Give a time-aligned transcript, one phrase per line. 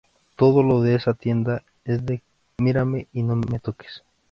[0.35, 2.23] Todo lo de esa tienda es de
[2.57, 4.01] mírame y no me toques